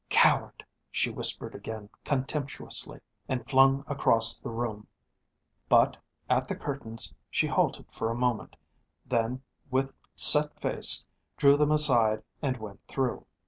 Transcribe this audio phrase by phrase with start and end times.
[0.09, 4.87] "Coward!" she whispered again contemptuously, and flung across the room.
[5.69, 5.95] But
[6.27, 8.55] at the curtains she halted for a moment,
[9.05, 11.05] then with set face
[11.37, 13.27] drew them aside and went through.